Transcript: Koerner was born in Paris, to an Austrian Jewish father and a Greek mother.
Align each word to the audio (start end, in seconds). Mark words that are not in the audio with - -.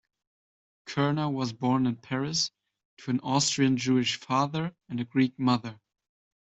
Koerner 0.87 1.31
was 1.31 1.53
born 1.53 1.85
in 1.85 1.95
Paris, 1.95 2.49
to 2.97 3.11
an 3.11 3.19
Austrian 3.19 3.77
Jewish 3.77 4.15
father 4.19 4.75
and 4.89 4.99
a 4.99 5.03
Greek 5.05 5.37
mother. 5.37 5.79